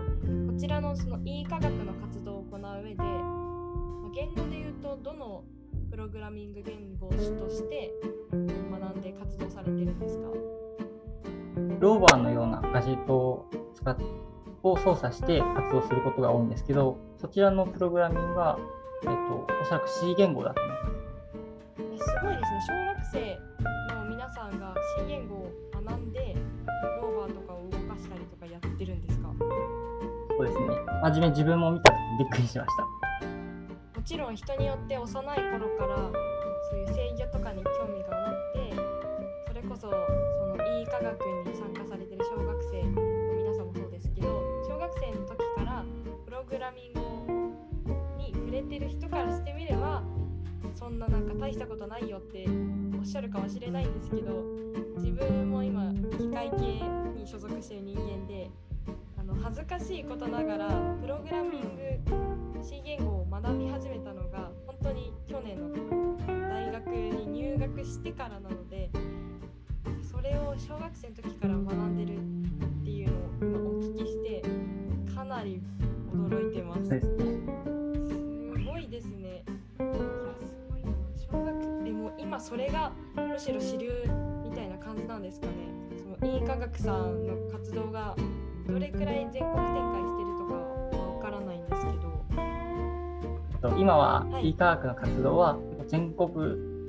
[0.52, 5.44] こちらのその e 科学の活動を行う上で、まあ言語で言うとどの
[5.90, 7.18] プログラミング言語と
[7.50, 7.92] して
[8.32, 10.28] 学んで活動されてるんですか？
[11.80, 13.98] ローバーのようなガジェットを使っ
[14.64, 18.60] を操作して活動することが多いんですけど、そちらのプログラミングは、
[19.04, 20.92] えっと、おそらく C 言語だと思います。
[21.80, 22.91] えすごいですね
[31.10, 31.22] ですね。
[31.22, 33.02] 真面目自分も見たびっくりしましたも。
[34.12, 35.96] ちろん人によって幼い頃から
[36.70, 38.76] そういう制御とかに興味が持って
[39.48, 43.02] それこそその E 科学に参加されてる小学生の
[43.38, 45.86] 皆さんもそうですけど小学生の時から
[46.26, 47.00] プログラミング
[48.18, 50.04] に触れてる人からしてみれば
[50.76, 52.46] そんななんか大したことないよって
[53.00, 54.44] おっしゃるかもしれないんですけど
[54.98, 56.58] 自分も今機械系
[57.18, 58.50] に所属してる人間で
[59.32, 60.68] の恥ずかしいことながら
[61.02, 65.70] プログラミング C 言語を学び始めたのが本当に去年の
[66.50, 68.90] 大学に入学してからなので
[70.02, 74.44] それを小学生の時から学んでるっていうのを今お聞きして
[75.16, 75.62] かなり
[76.14, 76.90] 驚いてます。
[76.90, 77.00] す
[78.66, 79.44] ごいですね。
[79.80, 79.94] いや、
[80.42, 80.92] すごいな。
[81.16, 83.90] 小学でも今それがむしろ主流
[84.44, 85.54] みたいな感じなんですかね。
[85.98, 88.16] その医科学さんの活動が
[88.68, 91.92] どれくらい全国展開してるとかはわからないんですけ
[93.62, 93.70] ど。
[93.70, 94.50] と今ははい。
[94.50, 96.32] e 科学の活動は全国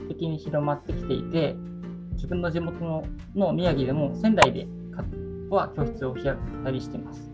[0.09, 1.55] 的に広まってきていて
[2.13, 3.05] 自分の地元の
[3.35, 5.05] の宮城でも仙台でか
[5.51, 7.31] は教室を開いたりしています。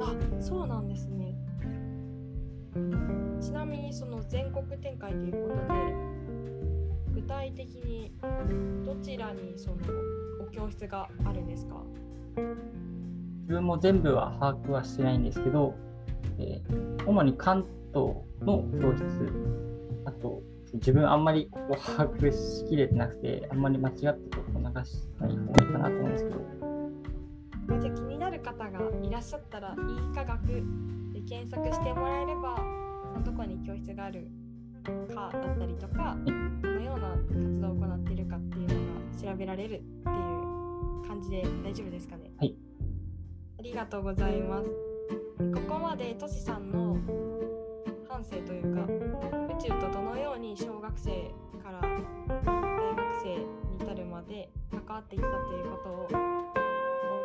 [0.00, 1.34] あそうなんですね。
[3.40, 5.74] ちなみにその全国展開ということ
[7.14, 8.12] で具体的に
[8.84, 9.76] どちらにその
[10.40, 11.82] お教室があるんですか？
[12.36, 15.74] 自分も全部は把握はしてないんですけど、
[16.38, 17.64] えー主に関
[17.94, 19.04] 東の教室
[20.04, 20.42] あと
[20.74, 26.40] 自分あんまりこう把握しきれてなくてあんまり間違ってこう流しない方がいいかなと思うんですけど。
[27.66, 29.76] まあじゃあ気になる方がいらっしゃったら、いい
[30.14, 30.46] 科学
[31.12, 32.58] で検索してもらえれば、
[33.24, 34.28] どこに教室がある
[35.14, 38.74] かだったりとか、どのような活動を行っているかっていうの
[39.16, 40.12] が調べられるってい
[40.44, 40.47] う
[41.08, 42.30] 感じで大丈夫ですかね？
[42.38, 42.54] はい。
[43.58, 44.68] ありがとうございます。
[45.54, 46.96] ここまでトシさんの
[48.08, 51.10] 半生というか、宇宙とどのように小学生
[51.62, 51.86] から大
[52.94, 53.46] 学生に
[53.80, 56.08] 至るまで関わってきたということを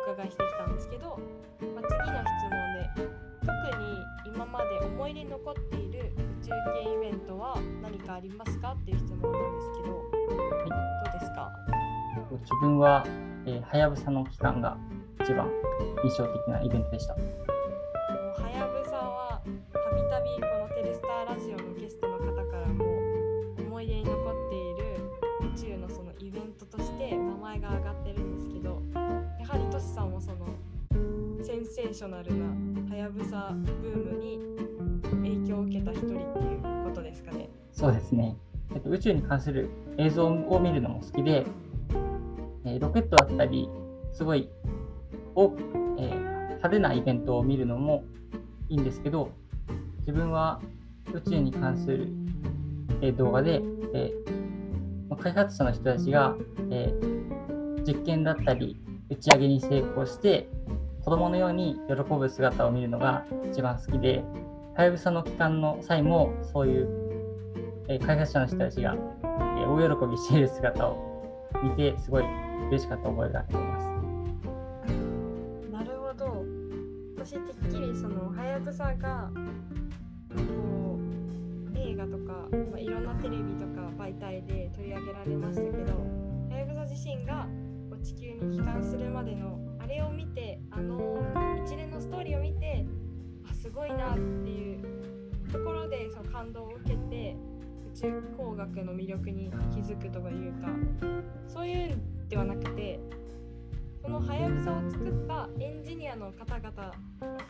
[0.08, 1.18] お伺いしてきたんですけど、
[1.74, 8.76] まあ、次の質問で特に今まで思い出に残っている宇宙系イベントは何かありますか？
[8.80, 11.50] っていう質問なんですけど、どうですか？
[12.40, 13.04] 自分は
[13.46, 14.76] えーはやぶさの期間が
[15.20, 15.48] 一番
[16.02, 17.14] 印象的なイベントでした。
[17.14, 17.20] は
[18.50, 22.84] やぶさはたびたびこのテルスターラジオのゲストの方からも
[23.58, 25.00] 思い出に残っている
[25.54, 29.00] 宇宙のそのイベントとして名前が挙がってるんですけどや
[29.48, 30.46] はりトシさんもその
[31.42, 32.46] センセーショナルな
[32.90, 34.38] はやぶさブームに
[35.22, 37.48] 影響を受けた一人っていうことですかね。
[37.72, 38.36] そうですね。
[38.74, 41.44] えっと、宇宙に関する映像を見るのも好きで、
[42.64, 43.68] えロケットだったり、
[44.12, 44.48] すごい
[45.34, 45.58] 多く、
[45.98, 48.04] えー派手なイベントを見るのも
[48.70, 49.30] いいんですけど、
[49.98, 50.62] 自分は
[51.12, 52.08] 宇宙に関する、
[53.02, 53.60] え動画で、
[53.94, 56.34] えー開発者の人たちが、
[56.70, 60.48] えー実験だったり、打ち上げに成功して、
[61.04, 64.24] 子供のように喜ぶ姿を見るのが一番好きで、
[64.74, 67.04] はやぶさの期間の際もそういう
[67.88, 68.96] え開発者の人たちが、
[69.58, 71.13] え大喜びしている姿を
[71.62, 72.24] 見て、すごい
[72.68, 73.86] 嬉しかった覚えがあります。
[75.70, 76.44] なるほど。
[77.16, 77.40] 私てっ
[77.70, 79.30] きりそのはやぶさが
[80.36, 80.98] こ
[81.72, 85.94] う映画とか、まあ、いろんなテレビとか媒体で取り上げられましたけど、
[86.50, 87.46] はやぶさ自身が
[87.88, 91.22] こう地球に帰還するまでのあれを見て、あの
[91.64, 92.84] 一連のストーリーを見て、
[93.50, 94.82] あすごいなっていう
[95.50, 97.03] ところでその感動を受けて
[97.94, 100.68] 宇宙工学の魅力に気づくとかいうか、
[101.46, 102.98] そういうんではなくて。
[104.02, 106.92] そのはやぶさを作ったエンジニアの方々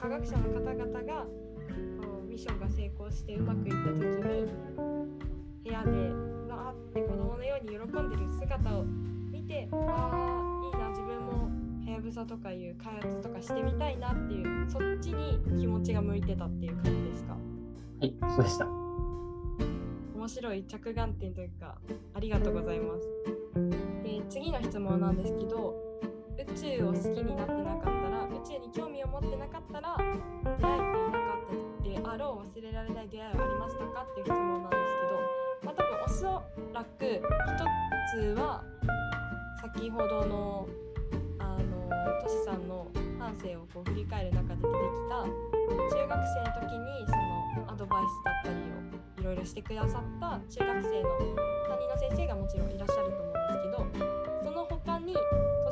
[0.00, 4.52] 科学者の方々がこうミッションが成功してうまくいった時に
[5.64, 5.90] 部屋で
[6.48, 11.50] わーって子供のように喜んでる姿を見てああいいな自分も
[11.84, 17.32] はやぶさとかいう開発とかしてみたいなっていうそっちに気持ちが向いてたっていう感じですか？
[17.32, 18.83] はい、そうでした。
[20.24, 21.76] 面白い着眼点というか
[22.14, 23.06] ありがとうございます。
[24.02, 25.74] で次の質問なんですけど
[26.38, 31.44] 宇宙を好きになってなかったら宇宙に興味を持ってなかったら出会えていなかっ
[31.84, 38.64] たであろう忘れられない出会いはありましたかっていう質問なんですけど、まあ、多分おそらく一つは
[39.76, 40.68] 先ほどの
[41.38, 47.33] あのトシさんの半生をこう振り返る中で出てきた中学生の時にその
[47.66, 55.20] アドバイスだったりをいろいろしてくださった中学生の担任の先生がもちろんいらっしゃると思うんですけどその他にト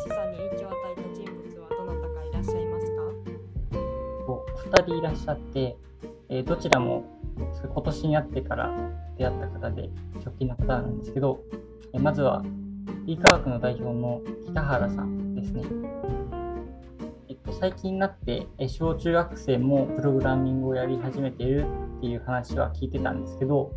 [0.00, 3.02] シさんに影響を与えた人物はどなたかいらっしゃいますか？
[4.26, 5.76] こう2人いらっしゃって、
[6.28, 7.04] えーどちらも
[7.62, 8.72] 今年になってから
[9.18, 9.90] 出会った方で
[10.24, 11.40] 直近の方なんですけど、
[11.92, 12.42] えーまずは
[13.07, 15.62] e 科学の代表の北原さんですね。
[17.51, 21.66] 最近になって、小中学生もプログラミングをやり始めている
[21.99, 23.72] っていう話は聞いてたんですけど、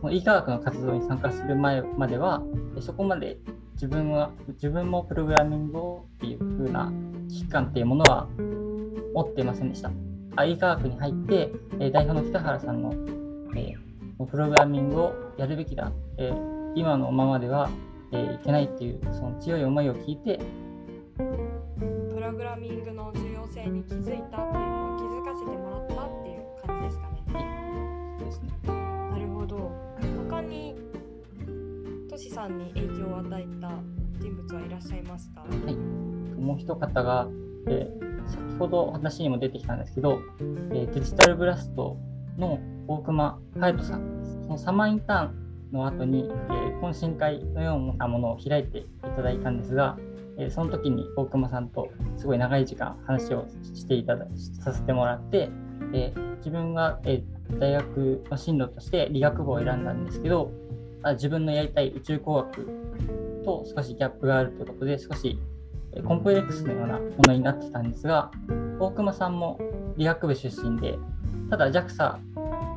[0.00, 2.42] その e 科学の活動に参加する前までは、
[2.80, 3.38] そこまで
[3.74, 6.92] 自分は自分もプログラミングをっていう風な
[7.28, 8.28] 危機感っていうものは
[9.14, 9.90] 持っていませんでした。
[10.36, 11.52] あ e 科学に入って、
[11.90, 12.92] 代表の北原さんの、
[14.26, 15.92] プログラミングをやるべきだ、
[16.74, 17.70] 今のままでは、
[18.10, 20.40] いけないっていうその強い思いを聞いて、
[22.28, 27.16] プログラミングの重要性に気づいたっていうのを気づかせてもらったっていう感じですかね。
[28.20, 29.72] ですねなるほど。
[30.28, 30.76] 他に
[32.10, 33.70] トシさんに影響を与えた
[34.20, 35.40] 人物はいらっしゃいますか？
[35.40, 37.28] はい、もう一方が、
[37.66, 41.96] えー先ほど話にも出てきたんですけど、えーデジタルブラスト
[42.36, 42.58] の
[42.88, 44.42] 大熊隼人さんです。
[44.42, 48.84] そのサマーインターンの後に、えー懇親会のようなものを開いてい
[49.16, 49.96] ただいたんですが、
[50.38, 54.26] えその時に大熊さんとすごい長い時間話をしていただ
[54.60, 55.50] させてもらって、
[55.92, 57.22] え自分が、え
[57.58, 60.52] 大学の進路として理学部を選んだんですけど、
[61.02, 62.78] あ自分のやりたい宇宙工学
[63.44, 65.38] と少しギャップがあるということで少し
[66.04, 68.30] コンプレックスのようなものになってたんですが
[68.78, 69.58] 大熊さんも
[69.96, 70.98] 理学部出身で
[71.50, 72.18] ただ JAXA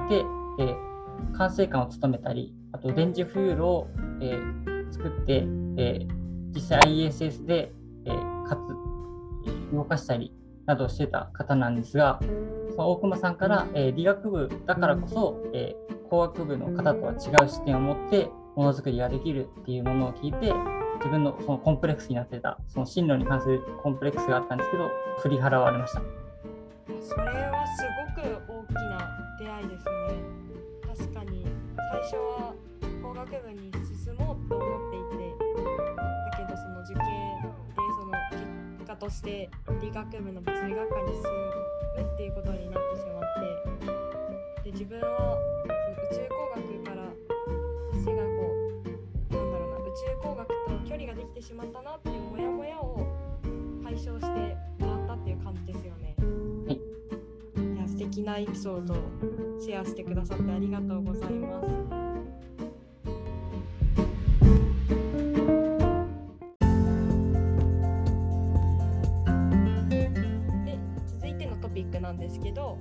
[0.09, 0.17] で、
[0.59, 0.91] えー
[1.37, 3.87] 管制官を務めたりあと電磁フュールを、
[4.21, 5.45] えー作って、
[5.77, 6.20] えー
[6.53, 7.71] 実際 ISS で、
[8.05, 10.33] えーかつ動かしたり
[10.65, 12.19] などしてた方なんですが
[12.71, 20.51] その大熊さんから、えー理学部だからこそ、えー工学部の方とは違う視点を持ってものづくりができるっていうものを聞いて
[20.97, 24.89] 自分のそのコンプレックスになってたその進路に関するコンプレックスがあったんですけど
[25.21, 26.01] 振り払われました。
[26.99, 27.83] それはす
[28.15, 29.91] ごく大きな出会いですね。
[30.85, 31.45] 確かに
[31.77, 32.53] 最初は
[33.01, 33.71] 工学部に
[34.05, 34.59] 進もうと
[39.01, 39.49] として
[39.81, 47.01] 理学部の物理学科に進むっていうことになってしまってで自分はその宇宙工学から
[47.91, 48.53] 私がこ
[49.31, 49.91] うなんだろうな宇
[50.21, 50.53] 宙工学と
[50.87, 53.07] 距離ができてしまったなっていうモヤモヤを
[53.83, 56.15] 解消してもらったっていう感じですよね。
[56.67, 58.97] はいいや素敵なエピソードを
[59.59, 62.10] シェアしてくださってありがとうございます。
[72.11, 72.77] なんですけど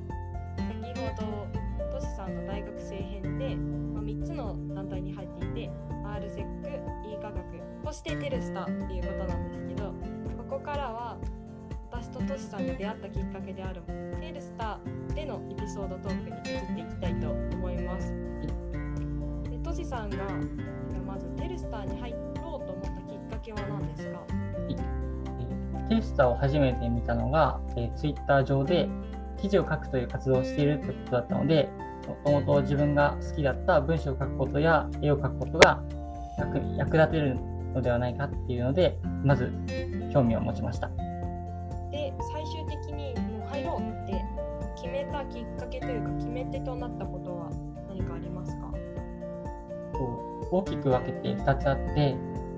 [0.56, 1.46] 先ほど
[1.92, 3.54] トシさんの大学生編で、
[3.94, 5.70] まあ、3つの団体に入っていて
[6.04, 6.40] RSEC、
[7.06, 7.36] E 科学
[7.84, 9.94] そしてテルスタっていうことなんですけど
[10.36, 11.16] ここからは
[11.92, 13.82] 私とトシさんが出会ったきっかけである
[14.20, 14.80] テルスタ
[15.14, 18.12] でのエピソードトークに移っていきたいと思います。
[19.48, 20.16] でトシさんが
[21.06, 24.20] まずテルスターに入ろうと思ったきっかけは何ですか？
[24.68, 25.00] えー
[25.90, 28.88] テスターを初めて見たのが、えー、Twitter 上で
[29.40, 31.68] 記事を書くという活動をしているということだったので、
[32.06, 35.82] もともと自分が好きだった文章を書くことや絵を描くことが
[36.38, 37.36] 役役立てる
[37.74, 39.52] のではないかっていうので、まず
[40.12, 40.88] 興味を持ちました。
[41.90, 44.22] で最終的にもう入ろうって
[44.76, 47.50] 決めたきっかけというか決め手となったことは
[47.88, 48.72] 何かありますか？
[50.50, 52.16] 大きく分けて2つあって、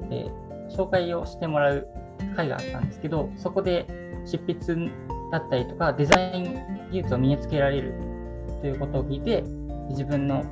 [0.09, 0.31] で
[0.71, 1.87] 紹介をしてもらう
[2.37, 3.87] 会があったんですけど、そこで
[4.25, 4.91] 執筆
[5.33, 6.55] だったりとかデザイン
[6.93, 7.95] 技術を身につけられる
[8.61, 9.43] ということを聞いて、
[9.89, 10.45] 自分の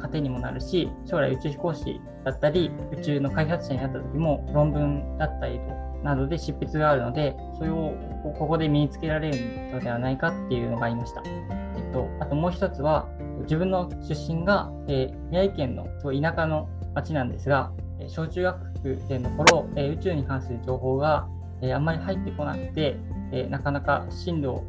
[0.00, 5.60] 糧にもなるし、将来宇宙飛行士だったり、宇宙の開発者になった時も論文だったり
[6.02, 11.22] などで執筆があるので、それをここで身につけられるのではないかっていうのがありました。
[11.26, 13.08] えっと、あともう一つは、
[13.42, 17.72] 自分の出身が、えー宮城県のすごい田舎の町なんですが、
[18.06, 18.58] 小中学
[19.08, 21.28] 生の頃、えー宇宙に関する情報が、
[21.62, 22.96] えーあんまり入ってこなくて、
[23.32, 24.62] えなかなか進路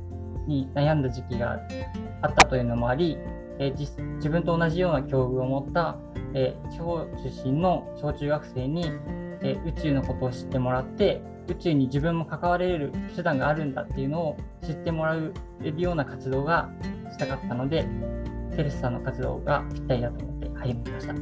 [0.48, 1.60] に悩んだ時期が
[2.22, 3.18] あったというのもあり、
[3.60, 5.98] え自分と同じような境遇を持った、
[6.34, 8.86] え地方出身の小中学生に、
[9.42, 15.16] え宇宙のことを知ってもらって宇宙に自分も関われる手段があるんだっていうのを知ってもら
[15.64, 16.70] えるような活動が
[17.12, 17.88] したかったので
[18.56, 21.14] テレスさんの活動がぴったりだと思って入りました。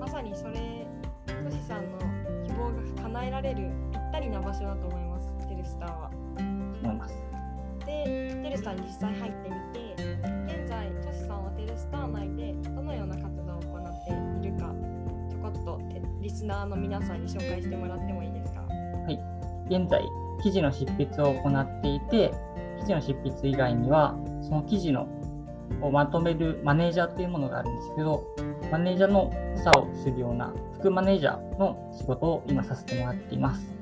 [0.00, 0.86] まさにそれ
[1.44, 1.98] トシさんの
[2.46, 5.07] 希望が叶えられるぴったりな場所だと思います
[8.58, 9.94] ルスタに実際入ってみて
[10.46, 14.74] 現在トシさんはテルスター内でどのような活動を行っているか
[15.30, 15.80] ちょこっと
[16.20, 18.62] リスナーの皆さんに紹介してもらってもいいですか？
[18.62, 19.18] はい
[19.72, 20.02] 現在、
[20.42, 22.32] 記事の執筆を行っていて、
[22.80, 25.06] 記事の執筆以外には、その記事の
[25.82, 28.24] をまとめるマネージャーというものがあるんですけど、
[28.72, 33.77] マネージャーの補佐をするような副マネージャーの仕事を今させてもらっています。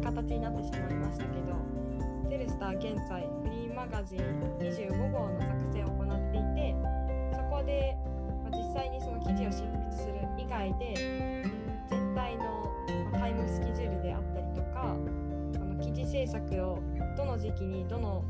[0.00, 1.56] 形になってしまいましたけど、
[2.28, 4.18] テレスター現在フリーマガジン
[4.58, 6.74] 25号の作成を行っていて、
[7.34, 7.96] そこで、
[8.44, 11.44] ま、実際にその記事を執筆する以外で、
[11.90, 12.70] 全体の
[13.12, 16.78] タイムスケジュールであったりとか、あの記事制作を
[17.16, 18.24] どの時期にどの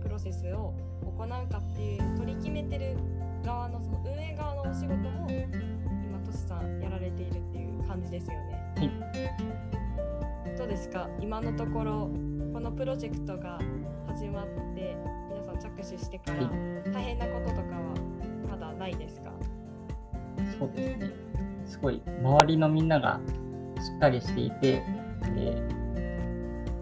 [0.00, 2.96] プロセスを行うかっていう取り決めてる
[3.44, 9.81] 側のその運営側のお仕事も今トシさんやられているっていう感じですよね。
[10.56, 11.08] どうですか？
[11.20, 12.10] 今のところ
[12.52, 13.58] このプロジェクトが
[14.06, 14.96] 始まって
[15.30, 16.50] 皆さん着手してからは
[16.92, 17.94] 大変なこととかは
[18.50, 19.32] まだないですか？
[20.58, 21.10] そうですね。
[21.66, 23.20] すごい周りのみんなが
[23.80, 24.82] しっかりしていて、
[25.36, 25.82] えー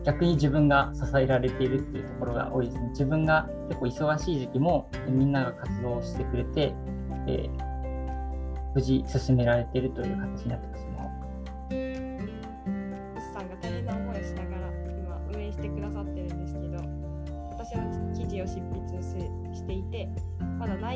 [0.02, 2.88] 逆に自分が支えられているっていうところが多いですね。
[2.88, 6.74] 自分が結構忙しい時期もみんなが活動してくれて、
[7.26, 7.70] えー
[8.74, 10.89] 無事進められているという形になってます。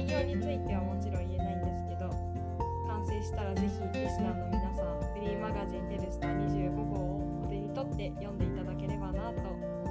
[0.05, 2.11] 内容についてはもちろん言えないんですけど
[2.87, 9.84] 完成したらぜひリスナーの皆さんフリーマガジンテルスター25号をお手に取って読んでいただければなと思います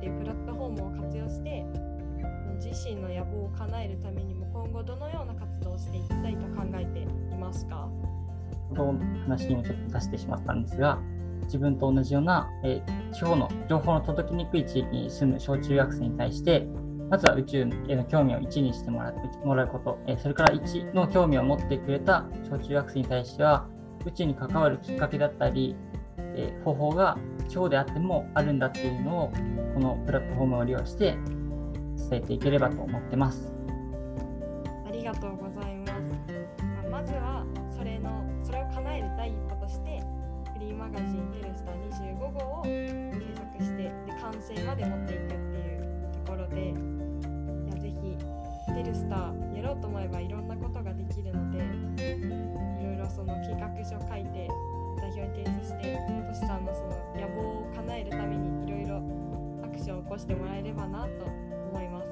[0.00, 1.62] っていうプラットフォームを活用して
[2.56, 7.06] 自身の野望を叶えるためにも今後どのような活動をしていきたいと考えてい
[7.38, 7.86] ますか？
[8.70, 10.98] 先ほどの話にもちょっと出してしまったんですが、
[11.44, 16.66] 自分と同じような、えー地方の情報の届きにくい地域に住む小中学生に対して、
[17.10, 19.12] まずは宇宙への興味を1にしてもら
[19.44, 23.66] もらうこと、えーそれから1の興味を持ってくれた小中学生に対しては、
[24.06, 25.74] 宇宙に関わるきっかけだったり、
[26.18, 27.18] えー方法が
[27.50, 29.32] 地方であってもあるんだっていうのを、
[29.74, 31.16] このプラットフォームを利用して
[32.08, 33.52] 伝えていければと思ってます。
[34.86, 35.90] ありがとうございます。
[36.86, 37.44] まあまずは
[37.76, 40.00] それのそれを叶える第一歩として
[40.54, 43.90] フリーマガジンテルスター25号を制作してで
[44.20, 46.74] 完成まで持っていくっていうところでい
[47.68, 54.48] やぜひテルスターやろうと思えばいろんなことができるのでいろいろその計画書書いて
[55.00, 55.98] 代表に提出して
[56.28, 59.02] トシさんのその野望を叶えるためにいろいろ
[59.64, 61.24] アクションを起こしてもらえればなと
[61.72, 62.06] 思います。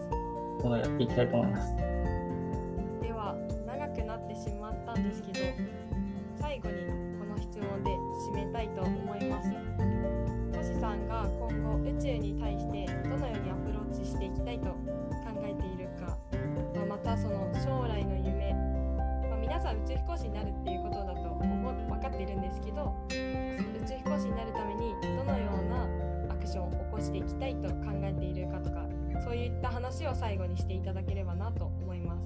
[0.62, 1.76] どんどんやっていきたいと思います。
[3.02, 3.34] では
[3.66, 5.40] 長くなってしまったんですけど
[6.40, 6.86] 最後に
[7.18, 7.90] この質問で
[8.30, 9.50] 締めたいと思います
[10.52, 14.76] トシさんが今後宇宙に対してどのようにアプローチしていきたいと考
[15.42, 16.16] えているか、
[16.74, 18.54] まあまたその将来の夢、
[19.28, 21.27] まあ皆さん宇宙飛行士になるっていうことだと
[22.48, 25.84] ですけど宇宙飛行士になるためにどのような
[26.32, 28.86] アクションを起こしていきたいと考えているかとか
[29.24, 32.22] そういった話を最後にしていただければなと思います。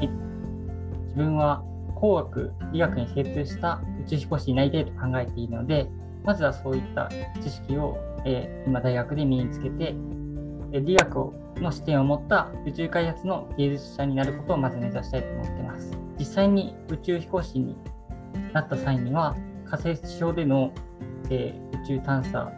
[0.00, 1.62] 自分は
[1.94, 5.88] 工学、理学に精通した宇宙飛行士になりたいと考えているので、
[6.24, 7.10] まずはそういった
[7.42, 9.94] 知識を、えー今大学で身につけて、
[10.72, 15.92] 理学をの視点を持った宇宙開発の芸術者になることをまず目指したいと思ってます。
[16.18, 17.76] 実際に宇宙飛行士に
[18.52, 20.72] なった際には、火星上での、
[21.30, 22.52] えー宇宙探査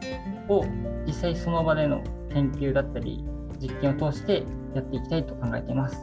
[0.49, 0.67] を
[1.07, 3.25] 実際その場での研究だったり、
[3.59, 4.45] 実験を通して
[4.75, 5.97] やっていきたいと考えています。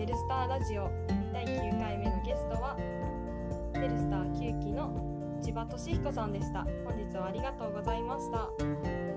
[0.00, 0.90] テルスターラジオ
[1.30, 2.74] 第9回目のゲストは
[3.74, 4.90] テルスター9期の
[5.42, 8.44] 千葉俊彦さんでした本日はありがとうございました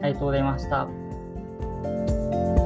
[0.01, 2.62] ありがとうございました。